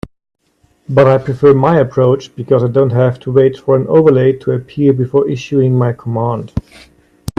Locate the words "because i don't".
2.35-2.89